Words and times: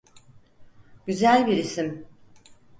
Güzel 1.07 1.47
bir 1.47 1.57
isim. 1.57 2.07